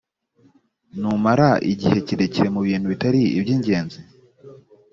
[0.99, 3.99] numara igihe kirekire mu bintu bitari iby ingenzi